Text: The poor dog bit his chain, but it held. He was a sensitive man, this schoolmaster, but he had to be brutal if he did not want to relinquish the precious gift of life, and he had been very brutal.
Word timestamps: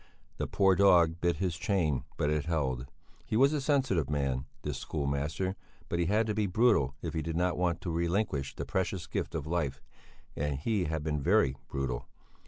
The 0.37 0.47
poor 0.47 0.73
dog 0.75 1.21
bit 1.21 1.35
his 1.35 1.55
chain, 1.55 2.05
but 2.17 2.31
it 2.31 2.45
held. 2.45 2.87
He 3.23 3.37
was 3.37 3.53
a 3.53 3.61
sensitive 3.61 4.09
man, 4.09 4.45
this 4.63 4.79
schoolmaster, 4.79 5.55
but 5.89 5.99
he 5.99 6.07
had 6.07 6.25
to 6.25 6.33
be 6.33 6.47
brutal 6.47 6.95
if 7.03 7.13
he 7.13 7.21
did 7.21 7.37
not 7.37 7.55
want 7.55 7.81
to 7.81 7.91
relinquish 7.91 8.55
the 8.55 8.65
precious 8.65 9.05
gift 9.05 9.35
of 9.35 9.45
life, 9.45 9.79
and 10.35 10.57
he 10.57 10.85
had 10.85 11.03
been 11.03 11.21
very 11.21 11.55
brutal. 11.67 12.07